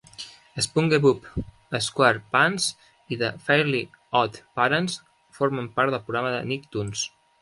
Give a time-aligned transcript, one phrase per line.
[0.67, 1.25] "SpongeBob
[1.87, 2.65] SquarePants"
[3.15, 3.83] i "The Fairly
[4.23, 4.97] OddParents"
[5.41, 7.05] formen part del programa de Nicktoons.